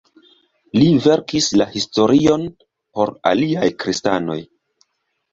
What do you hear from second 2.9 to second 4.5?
por aliaj kristanoj.